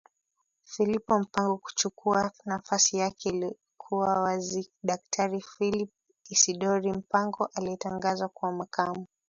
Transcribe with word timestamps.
philipo 0.63 1.19
mpango 1.19 1.57
kuchukua 1.57 2.31
nafasi 2.45 2.97
yake 2.97 3.29
iliyokuwa 3.29 4.19
waziDaktari 4.21 5.41
Philip 5.41 5.89
Isidory 6.29 6.93
Mpango 6.93 7.49
aliyetangazwa 7.55 8.29
kuwa 8.29 8.51
Makamu 8.51 9.07